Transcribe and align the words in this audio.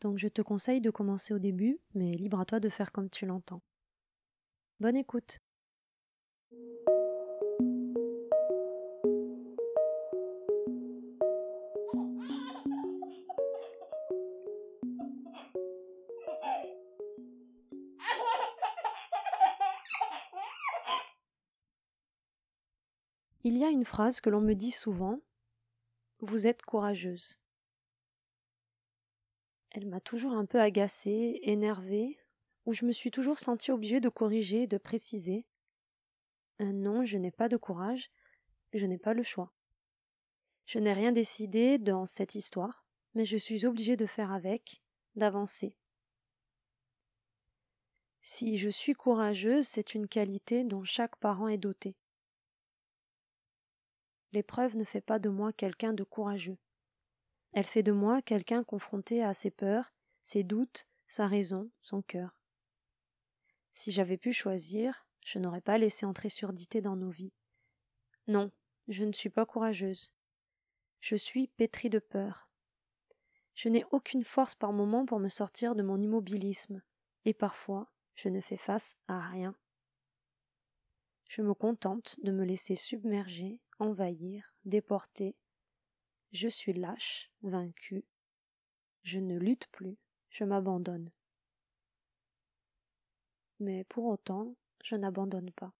donc 0.00 0.18
je 0.18 0.28
te 0.28 0.42
conseille 0.42 0.80
de 0.80 0.90
commencer 0.90 1.32
au 1.34 1.38
début, 1.38 1.78
mais 1.94 2.12
libre 2.12 2.40
à 2.40 2.44
toi 2.44 2.60
de 2.60 2.68
faire 2.68 2.92
comme 2.92 3.10
tu 3.10 3.26
l'entends. 3.26 3.62
Bonne 4.80 4.96
écoute. 4.96 5.40
Il 23.48 23.56
y 23.56 23.64
a 23.64 23.70
une 23.70 23.84
phrase 23.84 24.20
que 24.20 24.28
l'on 24.28 24.40
me 24.40 24.54
dit 24.54 24.72
souvent 24.72 25.20
Vous 26.18 26.48
êtes 26.48 26.62
courageuse. 26.62 27.38
Elle 29.76 29.88
m'a 29.88 30.00
toujours 30.00 30.32
un 30.32 30.46
peu 30.46 30.58
agacée, 30.58 31.38
énervée, 31.42 32.18
où 32.64 32.72
je 32.72 32.86
me 32.86 32.92
suis 32.92 33.10
toujours 33.10 33.38
sentie 33.38 33.70
obligée 33.70 34.00
de 34.00 34.08
corriger, 34.08 34.66
de 34.66 34.78
préciser. 34.78 35.44
Euh, 36.62 36.72
non, 36.72 37.04
je 37.04 37.18
n'ai 37.18 37.30
pas 37.30 37.50
de 37.50 37.58
courage, 37.58 38.10
je 38.72 38.86
n'ai 38.86 38.96
pas 38.96 39.12
le 39.12 39.22
choix. 39.22 39.52
Je 40.64 40.78
n'ai 40.78 40.94
rien 40.94 41.12
décidé 41.12 41.76
dans 41.76 42.06
cette 42.06 42.34
histoire, 42.34 42.86
mais 43.14 43.26
je 43.26 43.36
suis 43.36 43.66
obligée 43.66 43.98
de 43.98 44.06
faire 44.06 44.32
avec, 44.32 44.80
d'avancer. 45.14 45.76
Si 48.22 48.56
je 48.56 48.70
suis 48.70 48.94
courageuse, 48.94 49.68
c'est 49.68 49.94
une 49.94 50.08
qualité 50.08 50.64
dont 50.64 50.84
chaque 50.84 51.16
parent 51.16 51.48
est 51.48 51.58
doté. 51.58 51.98
L'épreuve 54.32 54.78
ne 54.78 54.84
fait 54.84 55.02
pas 55.02 55.18
de 55.18 55.28
moi 55.28 55.52
quelqu'un 55.52 55.92
de 55.92 56.02
courageux. 56.02 56.56
Elle 57.56 57.64
fait 57.64 57.82
de 57.82 57.92
moi 57.92 58.20
quelqu'un 58.20 58.62
confronté 58.64 59.22
à 59.22 59.32
ses 59.32 59.50
peurs, 59.50 59.94
ses 60.22 60.44
doutes, 60.44 60.86
sa 61.08 61.26
raison, 61.26 61.70
son 61.80 62.02
cœur. 62.02 62.36
Si 63.72 63.92
j'avais 63.92 64.18
pu 64.18 64.34
choisir, 64.34 65.06
je 65.24 65.38
n'aurais 65.38 65.62
pas 65.62 65.78
laissé 65.78 66.04
entrer 66.04 66.28
surdité 66.28 66.82
dans 66.82 66.96
nos 66.96 67.08
vies. 67.08 67.32
Non, 68.26 68.52
je 68.88 69.04
ne 69.04 69.12
suis 69.14 69.30
pas 69.30 69.46
courageuse. 69.46 70.12
Je 71.00 71.16
suis 71.16 71.46
pétrie 71.46 71.88
de 71.88 71.98
peur. 71.98 72.50
Je 73.54 73.70
n'ai 73.70 73.86
aucune 73.90 74.22
force 74.22 74.54
par 74.54 74.74
moment 74.74 75.06
pour 75.06 75.18
me 75.18 75.28
sortir 75.30 75.74
de 75.74 75.82
mon 75.82 75.96
immobilisme, 75.96 76.82
et 77.24 77.32
parfois 77.32 77.90
je 78.14 78.28
ne 78.28 78.42
fais 78.42 78.58
face 78.58 78.98
à 79.08 79.18
rien. 79.30 79.56
Je 81.30 81.40
me 81.40 81.54
contente 81.54 82.20
de 82.22 82.32
me 82.32 82.44
laisser 82.44 82.74
submerger 82.74 83.62
envahir, 83.78 84.52
déporter. 84.66 85.36
Je 86.36 86.48
suis 86.48 86.74
lâche, 86.74 87.32
vaincu. 87.40 88.04
Je 89.04 89.18
ne 89.18 89.38
lutte 89.38 89.68
plus, 89.68 89.96
je 90.28 90.44
m'abandonne. 90.44 91.10
Mais 93.58 93.84
pour 93.84 94.04
autant, 94.04 94.54
je 94.84 94.96
n'abandonne 94.96 95.50
pas. 95.52 95.72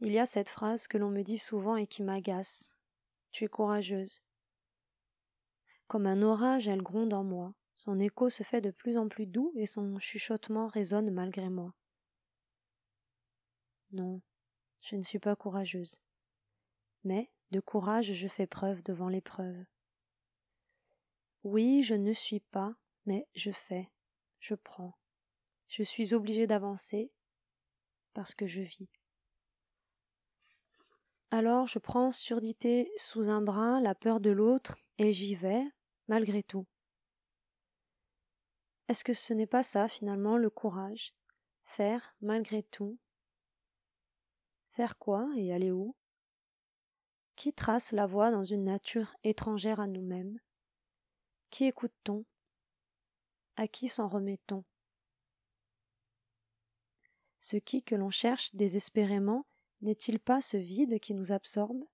Il 0.00 0.10
y 0.10 0.18
a 0.18 0.26
cette 0.26 0.48
phrase 0.48 0.88
que 0.88 0.98
l'on 0.98 1.10
me 1.10 1.22
dit 1.22 1.38
souvent 1.38 1.76
et 1.76 1.86
qui 1.86 2.02
m'agace. 2.02 2.76
Tu 3.30 3.44
es 3.44 3.46
courageuse. 3.46 4.20
Comme 5.86 6.08
un 6.08 6.20
orage, 6.22 6.66
elle 6.66 6.82
gronde 6.82 7.14
en 7.14 7.22
moi. 7.22 7.54
Son 7.76 8.00
écho 8.00 8.28
se 8.28 8.42
fait 8.42 8.60
de 8.60 8.72
plus 8.72 8.98
en 8.98 9.06
plus 9.06 9.26
doux 9.26 9.52
et 9.54 9.66
son 9.66 10.00
chuchotement 10.00 10.66
résonne 10.66 11.12
malgré 11.12 11.48
moi. 11.48 11.72
Non, 13.92 14.20
je 14.80 14.96
ne 14.96 15.02
suis 15.02 15.20
pas 15.20 15.36
courageuse. 15.36 16.00
Mais 17.04 17.30
de 17.50 17.60
courage 17.60 18.12
je 18.12 18.28
fais 18.28 18.46
preuve 18.46 18.82
devant 18.82 19.08
l'épreuve. 19.08 19.64
Oui, 21.44 21.82
je 21.82 21.94
ne 21.94 22.12
suis 22.12 22.40
pas, 22.40 22.74
mais 23.04 23.26
je 23.34 23.52
fais, 23.52 23.90
je 24.40 24.54
prends. 24.54 24.96
Je 25.68 25.82
suis 25.82 26.14
obligée 26.14 26.46
d'avancer 26.46 27.12
parce 28.14 28.34
que 28.34 28.46
je 28.46 28.62
vis. 28.62 28.88
Alors 31.30 31.66
je 31.66 31.78
prends 31.78 32.12
surdité 32.12 32.90
sous 32.96 33.28
un 33.28 33.42
bras, 33.42 33.80
la 33.80 33.94
peur 33.94 34.20
de 34.20 34.30
l'autre, 34.30 34.76
et 34.98 35.12
j'y 35.12 35.34
vais, 35.34 35.64
malgré 36.08 36.42
tout. 36.42 36.66
Est-ce 38.88 39.04
que 39.04 39.12
ce 39.12 39.32
n'est 39.32 39.46
pas 39.46 39.62
ça 39.62 39.88
finalement 39.88 40.36
le 40.36 40.50
courage? 40.50 41.14
Faire, 41.64 42.14
malgré 42.20 42.62
tout, 42.62 42.98
Faire 44.76 44.98
quoi? 44.98 45.26
Et 45.38 45.54
aller 45.54 45.70
où? 45.70 45.96
Qui 47.36 47.52
trace 47.52 47.92
la 47.92 48.06
voie 48.06 48.30
dans 48.30 48.42
une 48.42 48.64
nature 48.64 49.14
étrangère 49.22 49.78
à 49.78 49.86
nous-mêmes? 49.86 50.40
Qui 51.50 51.66
écoute-t-on? 51.66 52.24
À 53.56 53.68
qui 53.68 53.88
s'en 53.88 54.08
remet-on? 54.08 54.64
Ce 57.38 57.58
qui 57.58 57.82
que 57.82 57.94
l'on 57.94 58.08
cherche 58.08 58.54
désespérément 58.54 59.46
n'est-il 59.82 60.18
pas 60.18 60.40
ce 60.40 60.56
vide 60.56 60.98
qui 60.98 61.12
nous 61.12 61.30
absorbe? 61.30 61.84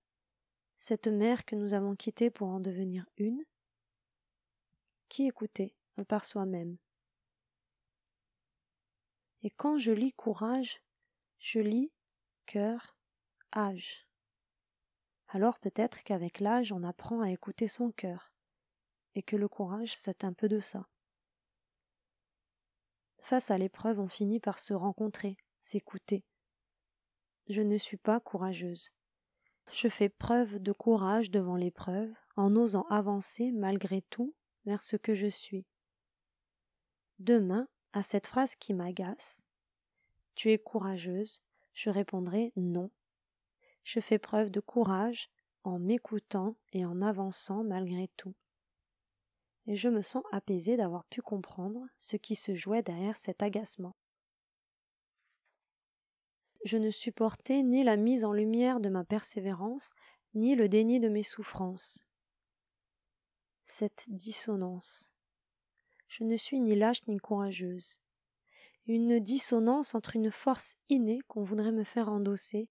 Cette 0.77 1.07
mer 1.07 1.43
que 1.43 1.57
nous 1.57 1.73
avons 1.73 1.97
quittée 1.97 2.29
pour 2.29 2.47
en 2.47 2.61
devenir 2.61 3.05
une? 3.17 3.43
Qui 5.09 5.27
écouter 5.27 5.75
à 5.97 6.05
part 6.05 6.23
soi-même? 6.23 6.77
Et 9.41 9.49
quand 9.49 9.77
je 9.77 9.91
lis 9.91 10.13
courage, 10.13 10.81
je 11.39 11.59
lis 11.59 11.91
cœur, 12.45 12.95
âge. 13.53 14.07
Alors 15.35 15.57
peut-être 15.57 16.03
qu'avec 16.03 16.39
l'âge 16.39 16.71
on 16.71 16.83
apprend 16.83 17.21
à 17.21 17.31
écouter 17.31 17.67
son 17.67 17.89
cœur, 17.89 18.31
et 19.15 19.23
que 19.23 19.35
le 19.35 19.47
courage 19.47 19.95
c'est 19.95 20.23
un 20.23 20.31
peu 20.31 20.47
de 20.47 20.59
ça. 20.59 20.87
Face 23.17 23.49
à 23.49 23.57
l'épreuve 23.57 23.99
on 23.99 24.07
finit 24.07 24.39
par 24.39 24.59
se 24.59 24.75
rencontrer, 24.75 25.35
s'écouter. 25.59 26.23
Je 27.49 27.61
ne 27.61 27.79
suis 27.79 27.97
pas 27.97 28.19
courageuse. 28.19 28.91
Je 29.71 29.87
fais 29.87 30.09
preuve 30.09 30.59
de 30.59 30.71
courage 30.71 31.31
devant 31.31 31.55
l'épreuve, 31.55 32.13
en 32.35 32.55
osant 32.55 32.85
avancer 32.91 33.51
malgré 33.51 34.03
tout 34.03 34.35
vers 34.65 34.83
ce 34.83 34.97
que 34.97 35.15
je 35.15 35.27
suis. 35.27 35.65
Demain, 37.17 37.67
à 37.91 38.03
cette 38.03 38.27
phrase 38.27 38.55
qui 38.55 38.75
m'agace, 38.75 39.47
tu 40.35 40.51
es 40.51 40.59
courageuse, 40.59 41.41
je 41.73 41.89
répondrai 41.89 42.53
non. 42.55 42.91
Je 43.83 43.99
fais 43.99 44.19
preuve 44.19 44.49
de 44.49 44.59
courage 44.59 45.29
en 45.63 45.79
m'écoutant 45.79 46.55
et 46.71 46.85
en 46.85 47.01
avançant 47.01 47.63
malgré 47.63 48.09
tout. 48.17 48.33
Et 49.67 49.75
je 49.75 49.89
me 49.89 50.01
sens 50.01 50.23
apaisée 50.31 50.75
d'avoir 50.77 51.05
pu 51.05 51.21
comprendre 51.21 51.85
ce 51.97 52.17
qui 52.17 52.35
se 52.35 52.53
jouait 52.53 52.83
derrière 52.83 53.15
cet 53.15 53.43
agacement. 53.43 53.95
Je 56.65 56.77
ne 56.77 56.89
supportais 56.89 57.61
ni 57.61 57.83
la 57.83 57.97
mise 57.97 58.25
en 58.25 58.33
lumière 58.33 58.79
de 58.79 58.89
ma 58.89 59.03
persévérance, 59.03 59.91
ni 60.33 60.55
le 60.55 60.69
déni 60.69 60.99
de 60.99 61.09
mes 61.09 61.23
souffrances. 61.23 62.05
Cette 63.65 64.05
dissonance. 64.09 65.11
Je 66.07 66.23
ne 66.23 66.37
suis 66.37 66.59
ni 66.59 66.75
lâche 66.75 67.05
ni 67.07 67.17
courageuse 67.17 67.99
une 68.87 69.19
dissonance 69.19 69.95
entre 69.95 70.15
une 70.15 70.31
force 70.31 70.75
innée 70.89 71.21
qu'on 71.27 71.43
voudrait 71.43 71.71
me 71.71 71.83
faire 71.83 72.09
endosser 72.09 72.67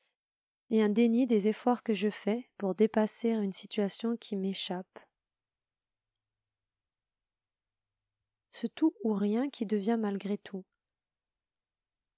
et 0.73 0.83
un 0.83 0.89
déni 0.89 1.27
des 1.27 1.49
efforts 1.49 1.83
que 1.83 1.93
je 1.93 2.09
fais 2.09 2.49
pour 2.57 2.75
dépasser 2.75 3.29
une 3.29 3.53
situation 3.53 4.17
qui 4.17 4.37
m'échappe. 4.37 4.99
Ce 8.51 8.67
tout 8.67 8.95
ou 9.05 9.13
rien 9.13 9.51
qui 9.51 9.67
devient 9.67 9.99
malgré 10.01 10.39
tout. 10.39 10.65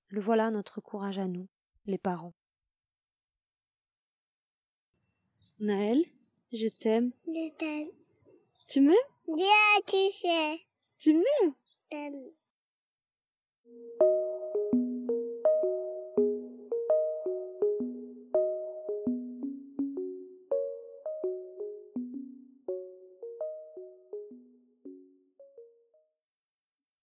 Le 0.07 0.21
voilà 0.21 0.53
notre 0.53 0.81
courage 0.81 1.19
à 1.19 1.27
nous, 1.27 1.49
les 1.87 1.99
parents. 1.99 2.35
Naël, 5.59 6.05
je 6.53 6.69
t'aime. 6.69 7.11
Je 7.27 7.53
t'aime. 7.55 7.89
Tu 8.69 8.81
m'aimes? 8.81 8.95
Bien, 9.27 9.81
tu 9.85 10.13
sais. 10.13 10.61
Tu 10.99 11.13
m'aimes? 11.13 11.55